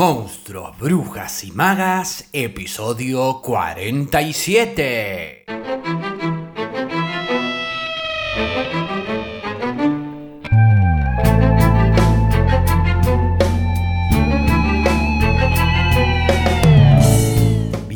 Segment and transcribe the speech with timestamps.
[0.00, 5.44] Monstruos, Brujas y Magas, episodio 47.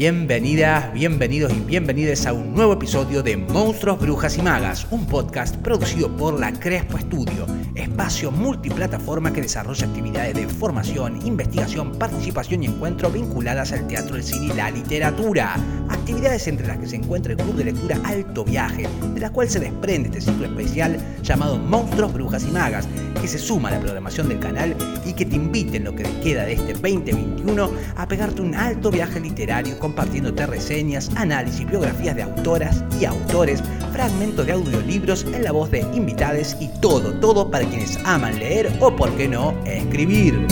[0.05, 5.57] Bienvenidas, bienvenidos y bienvenidas a un nuevo episodio de Monstruos, Brujas y Magas, un podcast
[5.57, 7.46] producido por la Crespo Studio,
[7.85, 14.24] espacio multiplataforma que desarrolla actividades de formación, investigación, participación y encuentro vinculadas al teatro, el
[14.24, 15.55] cine y la literatura.
[15.88, 19.48] Actividades entre las que se encuentra el club de lectura Alto Viaje, de la cual
[19.48, 22.88] se desprende este ciclo especial llamado Monstruos, Brujas y Magas,
[23.20, 24.74] que se suma a la programación del canal
[25.05, 28.55] y que te invite en lo que te queda de este 2021 a pegarte un
[28.55, 33.62] alto viaje literario compartiéndote reseñas, análisis, biografías de autoras y autores,
[33.93, 38.73] fragmentos de audiolibros en la voz de invitades y todo, todo para quienes aman leer
[38.80, 40.46] o, por qué no, escribir.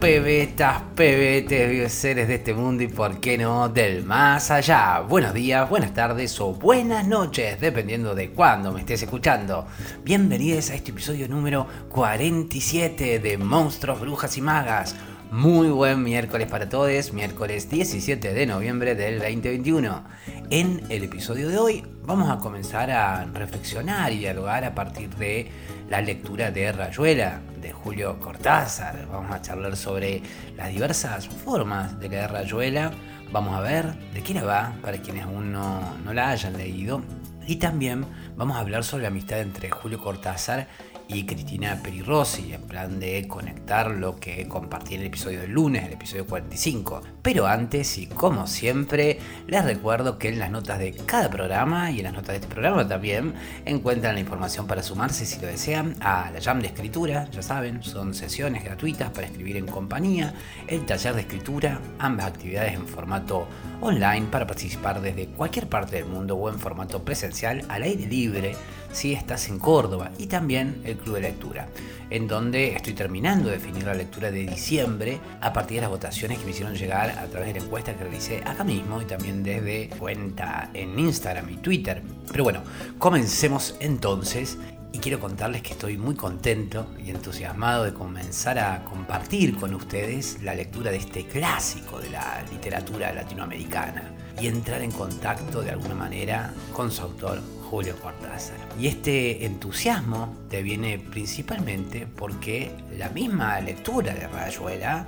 [0.00, 5.00] pebetas, pebetes, seres de este mundo y por qué no del más allá.
[5.00, 9.66] Buenos días, buenas tardes o buenas noches, dependiendo de cuándo me estés escuchando.
[10.02, 14.96] Bienvenidos a este episodio número 47 de Monstruos, Brujas y Magas.
[15.30, 20.02] Muy buen miércoles para todos, miércoles 17 de noviembre del 2021.
[20.50, 25.48] En el episodio de hoy vamos a comenzar a reflexionar y dialogar a partir de
[25.88, 29.06] la lectura de Rayuela, de Julio Cortázar.
[29.06, 30.20] Vamos a charlar sobre
[30.56, 32.90] las diversas formas de leer Rayuela.
[33.30, 37.02] Vamos a ver de qué va para quienes aún no, no la hayan leído.
[37.46, 38.04] Y también
[38.36, 40.66] vamos a hablar sobre la amistad entre Julio Cortázar
[41.12, 45.84] y Cristina Perirossi, en plan de conectar lo que compartí en el episodio del lunes,
[45.84, 47.02] el episodio 45.
[47.22, 51.98] Pero antes, y como siempre, les recuerdo que en las notas de cada programa y
[51.98, 55.96] en las notas de este programa también encuentran la información para sumarse si lo desean
[56.00, 60.34] a la Jam de Escritura, ya saben, son sesiones gratuitas para escribir en compañía,
[60.68, 63.48] el taller de escritura, ambas actividades en formato
[63.80, 68.54] online para participar desde cualquier parte del mundo o en formato presencial al aire libre
[68.92, 71.68] si estás en Córdoba y también el Club de Lectura,
[72.10, 76.38] en donde estoy terminando de definir la lectura de diciembre a partir de las votaciones
[76.38, 79.42] que me hicieron llegar a través de la encuesta que realicé acá mismo y también
[79.42, 82.02] desde cuenta en Instagram y Twitter.
[82.30, 82.62] Pero bueno,
[82.98, 84.58] comencemos entonces
[84.92, 90.42] y quiero contarles que estoy muy contento y entusiasmado de comenzar a compartir con ustedes
[90.42, 95.94] la lectura de este clásico de la literatura latinoamericana y entrar en contacto de alguna
[95.94, 98.56] manera con su autor Julio Cortázar.
[98.80, 105.06] Y este entusiasmo te viene principalmente porque la misma lectura de Rayuela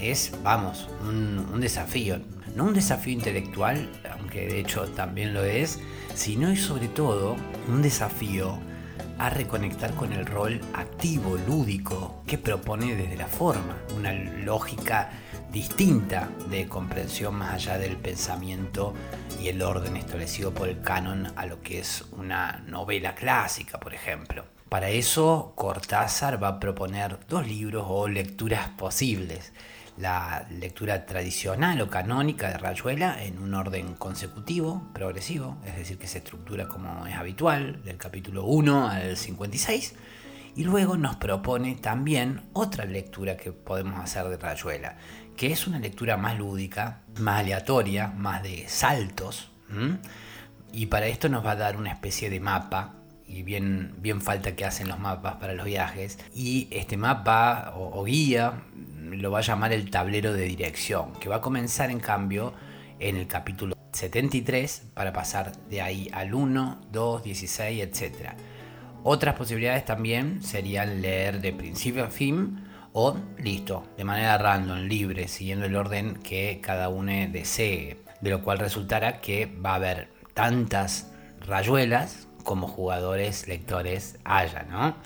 [0.00, 2.18] es, vamos, un, desafío.
[2.56, 5.80] No un desafío intelectual, aunque de hecho también lo es,
[6.14, 7.36] sino y sobre todo
[7.68, 8.58] un desafío
[9.18, 15.10] a reconectar con el rol activo, lúdico, que propone desde la forma, una lógica
[15.52, 18.94] distinta de comprensión más allá del pensamiento
[19.40, 23.94] y el orden establecido por el canon a lo que es una novela clásica, por
[23.94, 24.44] ejemplo.
[24.68, 29.52] Para eso, Cortázar va a proponer dos libros o lecturas posibles.
[29.96, 36.06] La lectura tradicional o canónica de Rayuela en un orden consecutivo, progresivo, es decir, que
[36.06, 39.94] se estructura como es habitual, del capítulo 1 al 56,
[40.54, 44.96] y luego nos propone también otra lectura que podemos hacer de Rayuela,
[45.38, 49.50] que es una lectura más lúdica, más aleatoria, más de saltos.
[50.72, 54.56] Y para esto nos va a dar una especie de mapa, y bien, bien falta
[54.56, 56.18] que hacen los mapas para los viajes.
[56.34, 58.64] Y este mapa o, guía
[59.00, 62.52] lo va a llamar el tablero de dirección, que va a comenzar en cambio
[62.98, 68.32] en el capítulo 73 para pasar de ahí al 1, 2, 16, etc.
[69.04, 72.67] Otras posibilidades también serían leer de principio a fin
[73.00, 78.42] o listo, de manera random, libre, siguiendo el orden que cada uno desee, de lo
[78.42, 81.12] cual resultará que va a haber tantas
[81.46, 84.96] rayuelas como jugadores, lectores haya, ¿no?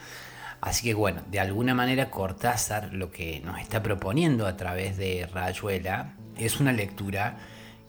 [0.63, 5.29] Así que bueno, de alguna manera Cortázar lo que nos está proponiendo a través de
[5.31, 7.37] Rayuela es una lectura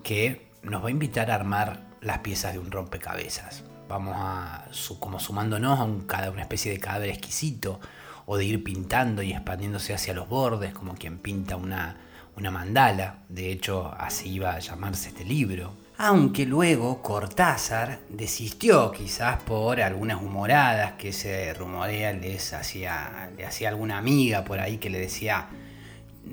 [0.04, 3.64] que nos va a invitar a armar las piezas de un rompecabezas.
[3.88, 4.66] Vamos a,
[5.00, 7.80] como sumándonos a un, cada una especie de cadáver exquisito,
[8.26, 11.98] o de ir pintando y expandiéndose hacia los bordes, como quien pinta una,
[12.36, 13.20] una mandala.
[13.30, 15.74] De hecho, así iba a llamarse este libro.
[15.98, 23.70] Aunque luego Cortázar desistió quizás por algunas humoradas que se rumorea les hacía, le hacía
[23.70, 25.48] alguna amiga por ahí que le decía,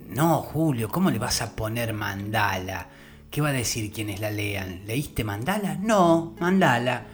[0.08, 2.88] no Julio, ¿cómo le vas a poner mandala?
[3.30, 4.82] ¿Qué va a decir quienes la lean?
[4.86, 5.76] ¿Leíste mandala?
[5.76, 7.04] No, mandala.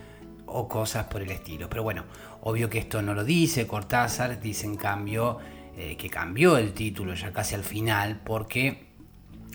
[0.47, 1.69] O cosas por el estilo.
[1.69, 2.05] Pero bueno,
[2.43, 5.39] obvio que esto no lo dice Cortázar, dice en cambio
[5.77, 8.87] eh, que cambió el título ya casi al final porque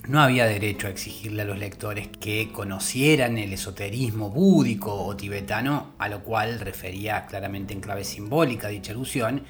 [0.07, 5.91] no había derecho a exigirle a los lectores que conocieran el esoterismo búdico o tibetano,
[5.99, 9.43] a lo cual refería claramente en clave simbólica dicha alusión,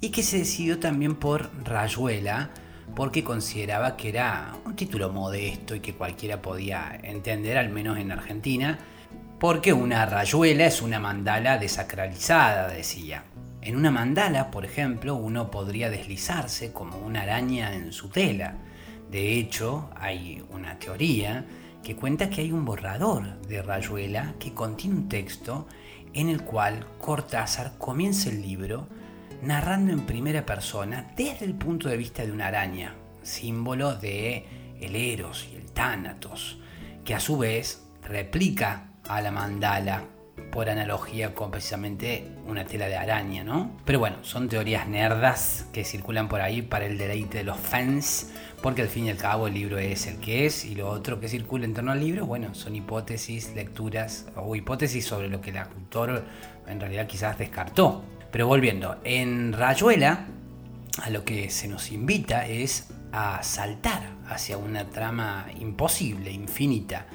[0.00, 2.50] y que se decidió también por Rayuela,
[2.94, 8.10] porque consideraba que era un título modesto y que cualquiera podía entender, al menos en
[8.10, 8.78] Argentina,
[9.38, 13.24] porque una rayuela es una mandala desacralizada, decía.
[13.62, 18.56] En una mandala, por ejemplo, uno podría deslizarse como una araña en su tela.
[19.10, 21.44] De hecho, hay una teoría
[21.82, 25.68] que cuenta que hay un borrador de Rayuela que contiene un texto
[26.14, 28.88] en el cual Cortázar comienza el libro
[29.42, 34.46] narrando en primera persona desde el punto de vista de una araña, símbolo de
[34.80, 36.58] el Eros y el Tánatos,
[37.04, 40.04] que a su vez replica a la mandala
[40.50, 43.70] por analogía con precisamente una tela de araña, ¿no?
[43.84, 48.30] Pero bueno, son teorías nerdas que circulan por ahí para el deleite de los fans,
[48.62, 51.20] porque al fin y al cabo el libro es el que es y lo otro
[51.20, 55.50] que circula en torno al libro, bueno, son hipótesis, lecturas o hipótesis sobre lo que
[55.50, 56.24] el autor
[56.66, 58.02] en realidad quizás descartó.
[58.30, 60.26] Pero volviendo, en Rayuela
[61.02, 67.06] a lo que se nos invita es a saltar hacia una trama imposible, infinita,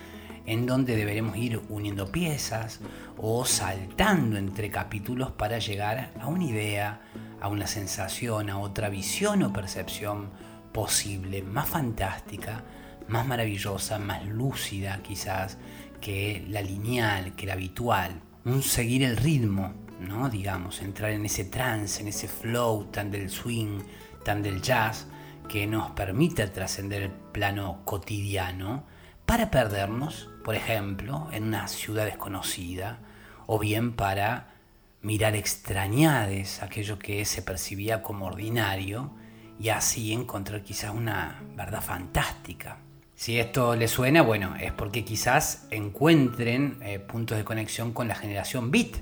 [0.46, 2.80] en donde deberemos ir uniendo piezas
[3.18, 7.02] o saltando entre capítulos para llegar a una idea,
[7.40, 10.30] a una sensación, a otra visión o percepción
[10.72, 12.64] posible, más fantástica,
[13.08, 15.58] más maravillosa, más lúcida quizás
[16.02, 18.22] que la lineal, que la habitual.
[18.46, 20.30] Un seguir el ritmo, ¿no?
[20.30, 23.80] Digamos, entrar en ese trance, en ese flow tan del swing,
[24.26, 25.08] tan del jazz,
[25.48, 28.84] que nos permite trascender el plano cotidiano
[29.26, 33.00] para perdernos, por ejemplo, en una ciudad desconocida,
[33.48, 34.54] o bien para
[35.02, 39.12] mirar extrañades aquello que se percibía como ordinario
[39.60, 42.78] y así encontrar quizás una verdad fantástica.
[43.16, 48.16] Si esto les suena, bueno, es porque quizás encuentren eh, puntos de conexión con la
[48.16, 48.98] generación beat,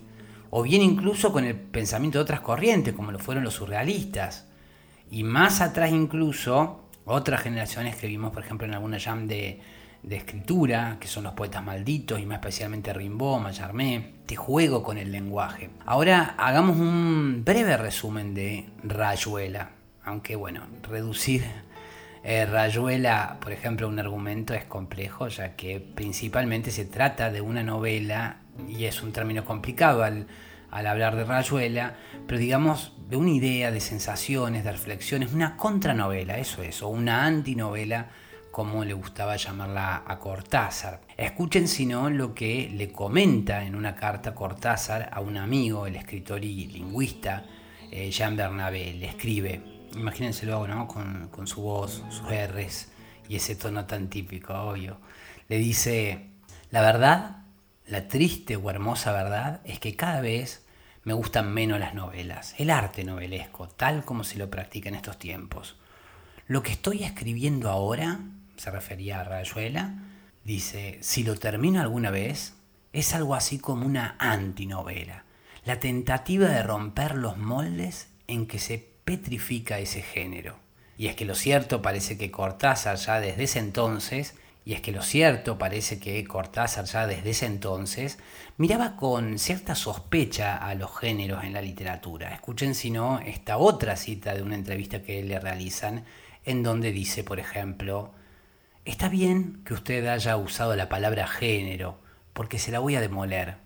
[0.50, 4.47] o bien incluso con el pensamiento de otras corrientes, como lo fueron los surrealistas.
[5.09, 9.62] Y más atrás incluso, otras generaciones que vimos, por ejemplo, en alguna jam de,
[10.03, 14.98] de escritura, que son los poetas malditos, y más especialmente Rimbaud, Mallarmé, te juego con
[14.98, 15.69] el lenguaje.
[15.86, 19.71] Ahora hagamos un breve resumen de Rayuela,
[20.03, 21.44] aunque bueno, reducir
[22.24, 27.63] eh, Rayuela, por ejemplo, un argumento es complejo, ya que principalmente se trata de una
[27.63, 28.38] novela,
[28.68, 30.27] y es un término complicado al,
[30.71, 31.95] al hablar de Rayuela,
[32.27, 37.25] pero digamos de una idea, de sensaciones, de reflexiones, una contranovela, eso es, o una
[37.25, 38.09] antinovela
[38.51, 41.01] como le gustaba llamarla a Cortázar.
[41.18, 45.95] Escuchen si no lo que le comenta en una carta Cortázar a un amigo, el
[45.95, 47.45] escritor y lingüista
[47.89, 48.94] eh, Jean Bernabé.
[48.94, 49.62] Le escribe,
[49.95, 50.88] imagínenselo ¿no?
[50.88, 52.89] con, con su voz, sus R's
[53.30, 54.97] y ese tono tan típico, obvio.
[55.47, 56.27] Le dice,
[56.69, 57.38] la verdad,
[57.88, 60.65] la triste o hermosa verdad es que cada vez
[61.04, 65.18] me gustan menos las novelas, el arte novelesco, tal como se lo practica en estos
[65.18, 65.77] tiempos.
[66.47, 68.19] Lo que estoy escribiendo ahora
[68.62, 69.96] se refería a Rayuela,
[70.44, 72.54] dice, si lo termino alguna vez,
[72.94, 75.25] es algo así como una antinovela,
[75.66, 80.59] la tentativa de romper los moldes en que se petrifica ese género.
[80.95, 84.92] Y es que lo cierto parece que Cortázar ya desde ese entonces, y es que
[84.92, 88.19] lo cierto parece que Cortázar ya desde ese entonces
[88.57, 92.31] miraba con cierta sospecha a los géneros en la literatura.
[92.35, 96.06] Escuchen si no esta otra cita de una entrevista que le realizan,
[96.45, 98.14] en donde dice, por ejemplo,
[98.83, 102.00] Está bien que usted haya usado la palabra género,
[102.33, 103.57] porque se la voy a demoler.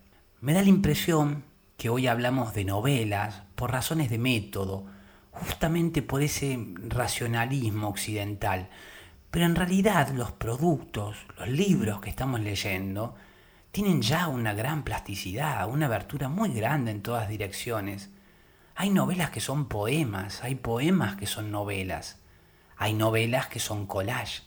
[0.42, 1.46] Me da la impresión
[1.78, 4.86] que hoy hablamos de novelas por razones de método,
[5.32, 8.68] justamente por ese racionalismo occidental.
[9.32, 13.16] Pero en realidad los productos, los libros que estamos leyendo,
[13.72, 18.10] tienen ya una gran plasticidad, una abertura muy grande en todas direcciones.
[18.76, 22.20] Hay novelas que son poemas, hay poemas que son novelas,
[22.76, 24.44] hay novelas que son collage.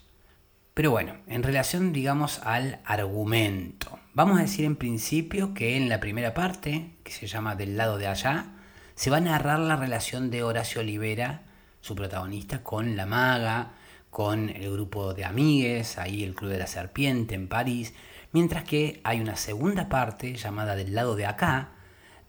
[0.78, 3.98] Pero bueno, en relación, digamos, al argumento.
[4.14, 7.98] Vamos a decir en principio que en la primera parte, que se llama Del lado
[7.98, 8.52] de allá,
[8.94, 11.42] se va a narrar la relación de Horacio Olivera,
[11.80, 13.72] su protagonista, con la maga,
[14.10, 17.92] con el grupo de amigues, ahí el Club de la Serpiente en París,
[18.30, 21.70] mientras que hay una segunda parte llamada Del lado de acá,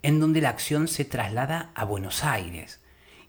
[0.01, 2.79] en donde la acción se traslada a Buenos Aires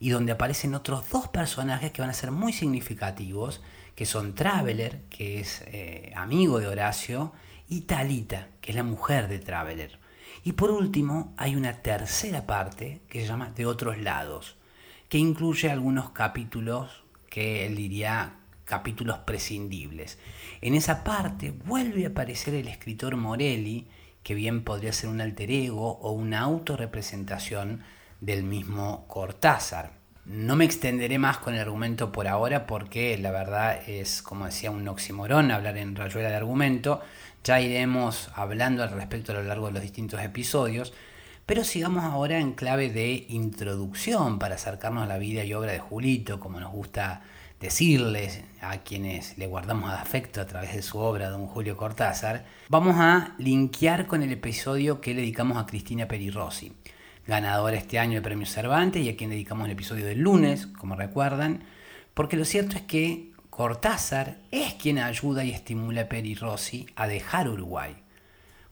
[0.01, 3.61] y donde aparecen otros dos personajes que van a ser muy significativos
[3.95, 7.33] que son Traveler, que es eh, amigo de Horacio,
[7.69, 9.99] y Talita, que es la mujer de Traveler.
[10.43, 14.57] Y por último, hay una tercera parte que se llama De otros lados,
[15.11, 20.19] que incluye algunos capítulos que él diría capítulos prescindibles.
[20.63, 23.87] En esa parte vuelve a aparecer el escritor Morelli,
[24.23, 27.83] que bien podría ser un alter ego o una autorrepresentación
[28.21, 29.93] del mismo Cortázar.
[30.25, 34.71] No me extenderé más con el argumento por ahora porque la verdad es, como decía,
[34.71, 37.01] un oximorón hablar en rayuela de argumento.
[37.43, 40.93] Ya iremos hablando al respecto a lo largo de los distintos episodios,
[41.47, 45.81] pero sigamos ahora en clave de introducción para acercarnos a la vida y obra de
[45.81, 47.23] Julito, como nos gusta
[47.61, 52.97] decirles a quienes le guardamos afecto a través de su obra, don Julio Cortázar, vamos
[52.99, 56.73] a linkear con el episodio que le dedicamos a Cristina Perirossi,
[57.31, 60.97] ganadora este año del Premio Cervantes y a quien dedicamos el episodio del lunes, como
[60.97, 61.63] recuerdan,
[62.13, 67.49] porque lo cierto es que Cortázar es quien ayuda y estimula a Perirossi a dejar
[67.49, 67.95] Uruguay.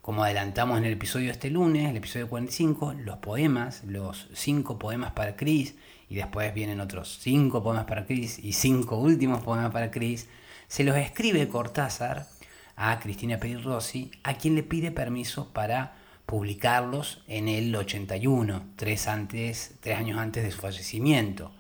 [0.03, 5.13] Como adelantamos en el episodio este lunes, el episodio 45, los poemas, los cinco poemas
[5.13, 5.77] para Cris,
[6.09, 10.29] y después vienen otros cinco poemas para Cris y cinco últimos poemas para Cris,
[10.67, 12.27] se los escribe Cortázar
[12.75, 15.98] a Cristina Rossi, a quien le pide permiso para
[16.29, 21.53] publicarlos en el 81, tres, antes, tres años antes de su fallecimiento.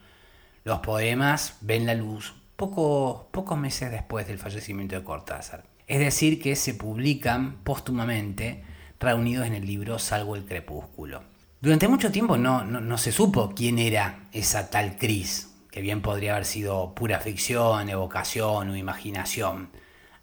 [0.62, 5.64] Los poemas ven la luz poco, pocos meses después del fallecimiento de Cortázar.
[5.86, 8.62] Es decir, que se publican póstumamente
[9.00, 11.22] reunidos en el libro Salvo el Crepúsculo.
[11.62, 16.32] Durante mucho tiempo no, no, se supo quién era esa tal Cris, que bien podría
[16.32, 19.70] haber sido pura ficción, evocación o imaginación,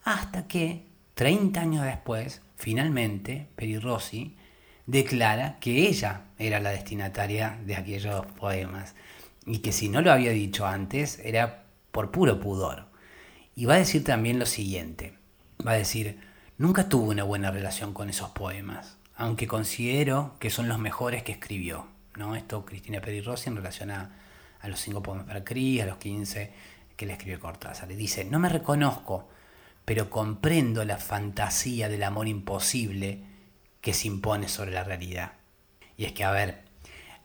[0.04, 0.86] hasta que,
[1.16, 4.36] 30 años después, finalmente, Peri Rossi
[4.86, 8.96] declara que ella era la destinataria de aquellos poemas
[9.46, 12.88] y que si no lo había dicho antes era por puro pudor.
[13.56, 15.14] Y va a decir también lo siguiente,
[15.66, 16.20] va a decir,
[16.58, 21.32] nunca tuve una buena relación con esos poemas aunque considero que son los mejores que
[21.32, 21.88] escribió.
[22.18, 22.36] ¿no?
[22.36, 24.12] Esto Cristina Peri Rossi en relación a,
[24.64, 26.52] los cinco poemas para Cris, a los 15
[26.98, 27.88] que le escribió Cortázar.
[27.88, 29.30] Le dice, no me reconozco,
[29.86, 33.22] pero comprendo la fantasía del amor imposible
[33.82, 35.34] que se impone sobre la realidad.
[35.96, 36.64] Y es que, a ver,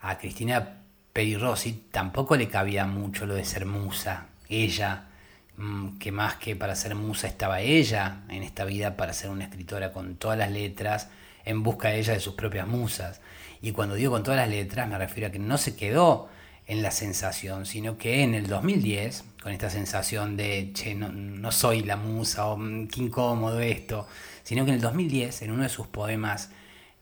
[0.00, 4.26] a Cristina Peri Rossi tampoco le cabía mucho lo de ser musa.
[4.48, 5.08] Ella,
[5.56, 9.44] mm, que más que para ser musa estaba ella en esta vida para ser una
[9.44, 11.08] escritora con todas las letras,
[11.44, 13.20] en busca de ella de sus propias musas.
[13.62, 16.28] Y cuando digo con todas las letras me refiero a que no se quedó
[16.70, 21.82] en la sensación, sino que en el 2010, con esta sensación de, che, no, soy
[21.82, 24.06] la musa o mm, qué incómodo esto,
[24.44, 26.52] sino que en el 2010, en uno de sus poemas,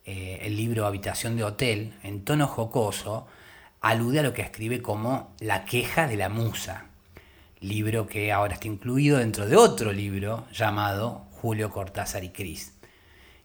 [0.06, 3.26] eh, el libro Habitación de Hotel, en tono jocoso,
[3.82, 6.86] alude a lo que escribe como La queja de la musa,
[7.60, 12.77] libro que ahora está incluido dentro de otro libro llamado Julio Cortázar y Cris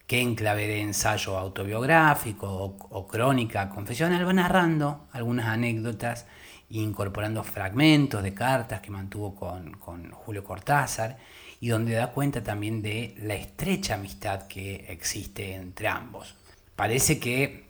[0.08, 6.26] que en clave de ensayo autobiográfico o, crónica confesional va narrando algunas anécdotas
[6.70, 11.18] e incorporando fragmentos de cartas que mantuvo con, con Julio Cortázar
[11.60, 16.36] y donde da cuenta también de la estrecha amistad que existe entre ambos.
[16.76, 17.68] Parece que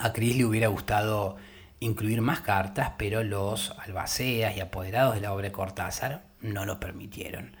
[0.00, 1.36] a Cris le hubiera gustado
[1.80, 6.80] incluir más cartas, pero los albaceas y apoderados de la obra de Cortázar no lo
[6.80, 7.56] permitieron.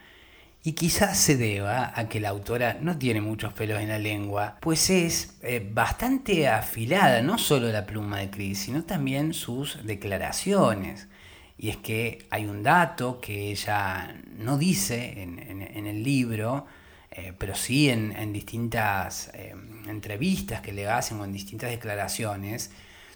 [0.64, 4.56] Y quizás se deba a que la autora no tiene muchos pelos en la lengua,
[4.60, 11.08] pues es eh, bastante afilada, no solo la pluma de Chris, sino también sus declaraciones.
[11.56, 16.66] Y es que hay un dato que ella no dice en, el libro,
[17.10, 19.54] eh, pero sí en, distintas eh,
[19.86, 22.70] entrevistas que le hacen o en distintas declaraciones,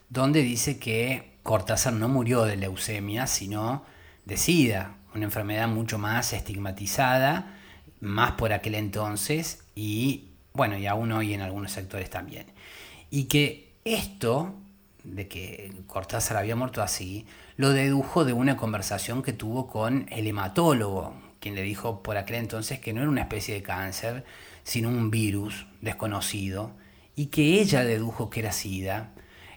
[0.08, 3.84] donde dice que Cortázar no murió de leucemia, sino
[4.24, 7.58] de SIDA, una enfermedad mucho más estigmatizada,
[8.00, 12.46] más por aquel entonces y bueno, y aún hoy en algunos sectores también.
[13.10, 14.54] Y que esto,
[15.04, 17.26] de que Cortázar había muerto así,
[17.56, 22.36] lo dedujo de una conversación que tuvo con el hematólogo, quien le dijo por aquel
[22.36, 24.24] entonces que no era una especie de cáncer,
[24.62, 26.72] sino un virus desconocido,
[27.16, 29.12] y que ella dedujo que era SIDA,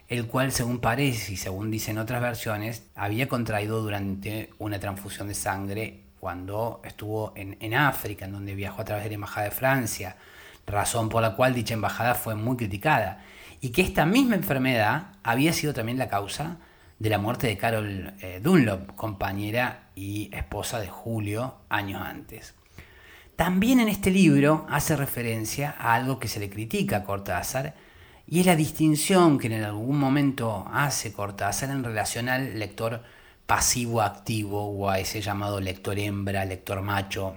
[0.08, 5.34] el cual según parece y según dicen otras versiones, había contraído durante una transfusión de
[5.34, 9.52] sangre cuando estuvo en, en, África, en donde viajó a través de la Embajada de
[9.52, 10.16] Francia,
[10.66, 13.22] razón por la cual dicha embajada fue muy criticada,
[13.60, 16.58] y que esta misma enfermedad había sido también la causa
[16.98, 22.54] de la muerte de Carol eh, Dunlop, compañera y esposa de Julio años antes.
[23.36, 27.74] También en este libro hace referencia a algo que se le critica a Cortázar,
[28.28, 33.02] y es la distinción que en algún momento hace Cortázar en relación al lector
[33.46, 37.36] pasivo-activo o a ese llamado lector hembra, lector macho,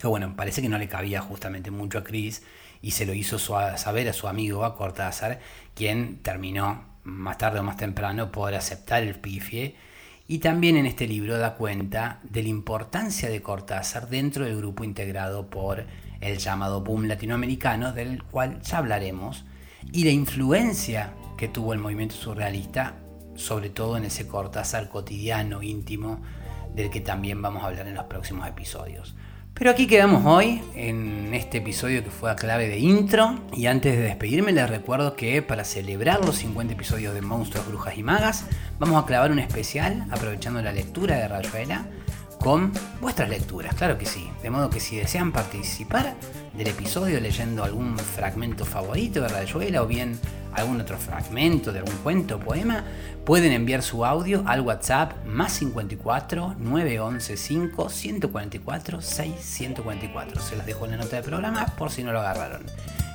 [0.00, 2.42] que bueno, parece que no le cabía justamente mucho a Chris
[2.82, 5.38] y se lo hizo saber a su amigo, a Cortázar,
[5.74, 9.76] quien terminó más tarde o más temprano por aceptar el pifie.
[10.26, 14.84] Y también en este libro da cuenta de la importancia de Cortázar dentro del grupo
[14.84, 15.86] integrado por
[16.20, 19.44] el llamado boom latinoamericano, del cual ya hablaremos,
[19.92, 22.96] y la influencia que tuvo el movimiento surrealista,
[23.34, 26.20] sobre todo en ese Cortázar cotidiano, íntimo,
[26.74, 29.14] del que también vamos a hablar en los próximos episodios.
[29.54, 33.40] Pero aquí quedamos hoy en este episodio que fue a clave de intro.
[33.52, 37.98] Y antes de despedirme les recuerdo que para celebrar los 50 episodios de Monstruos, Brujas
[37.98, 38.46] y Magas,
[38.78, 41.86] vamos a clavar un especial aprovechando la lectura de Rayuela
[42.40, 44.30] con vuestras lecturas, claro que sí.
[44.42, 46.16] De modo que si desean participar
[46.54, 50.18] del episodio leyendo algún fragmento favorito de Rayuela o bien
[50.54, 52.84] algún otro fragmento de algún cuento o poema,
[53.24, 60.40] pueden enviar su audio al WhatsApp más 54 911 5 144 6 144.
[60.40, 62.62] Se los dejo en la nota de programa por si no lo agarraron.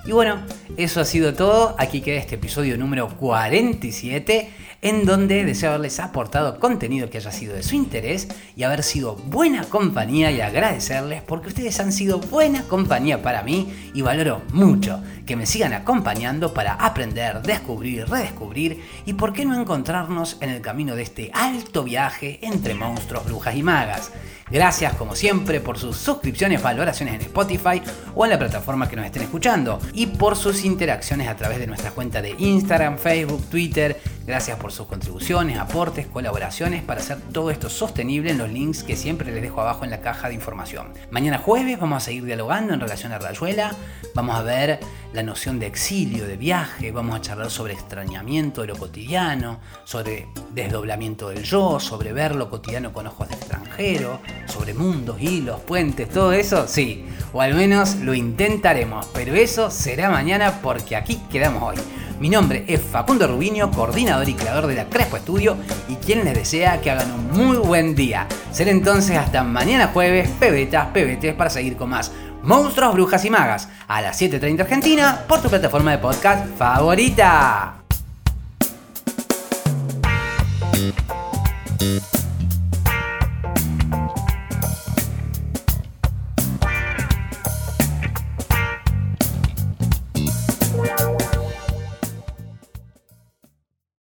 [0.06, 0.38] Y bueno,
[0.78, 1.76] eso ha sido todo.
[1.80, 4.52] Aquí queda este episodio número 47
[4.86, 9.16] en donde deseo haberles aportado contenido que haya sido de su interés y haber sido
[9.16, 15.02] buena compañía y agradecerles porque ustedes han sido buena compañía para mí y valoro mucho
[15.26, 20.62] que me sigan acompañando para aprender, descubrir, redescubrir y por qué no encontrarnos en el
[20.62, 24.12] camino de este alto viaje entre monstruos, brujas y magas.
[24.52, 27.82] Gracias como siempre por sus suscripciones, valoraciones en Spotify
[28.14, 31.68] o en la plataforma que nos estén escuchando y por sus interacciones a través de
[31.68, 34.00] nuestra cuenta de Instagram, Facebook, Twitter.
[34.26, 38.96] Gracias por sus contribuciones, aportes, colaboraciones para hacer todo esto sostenible en los links que
[38.96, 40.94] siempre les dejo abajo en la caja de información.
[41.12, 43.76] Mañana jueves vamos a seguir dialogando en relación a Rayuela,
[44.16, 44.80] vamos a ver
[45.14, 50.28] la noción de exilio, de viaje, vamos a charlar sobre extrañamiento de lo cotidiano, sobre
[50.56, 56.10] desdoblamiento del yo, sobre ver lo cotidiano con ojos de extranjero, sobre mundos, hilos, puentes,
[56.10, 61.62] todo eso, sí, o al menos lo intentaremos, pero eso será mañana porque aquí quedamos
[61.62, 62.05] hoy.
[62.20, 65.58] Mi nombre es Facundo Rubinio, coordinador y creador de la Crespo Estudio
[65.90, 68.28] y quien les desea que hagan un muy buen día.
[68.52, 73.68] Será entonces hasta mañana jueves, pebetas, pebetes, para seguir con más Monstruos, Brujas y Magas
[73.88, 77.76] a las 7.30 Argentina por tu plataforma de podcast favorita.